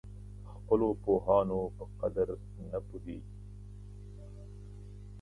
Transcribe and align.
خپلو 0.51 0.87
پوهانو 1.03 1.59
په 1.75 1.83
قدر 1.99 2.27
نه 2.69 2.79
پوهېږي. 2.87 3.33